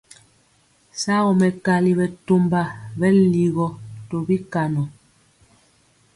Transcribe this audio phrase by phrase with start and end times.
[0.99, 2.61] Shagɔ mɛkali bɛtɔmba
[2.99, 3.67] bɛ ligɔ
[4.07, 4.83] tɔ bikaŋɔ.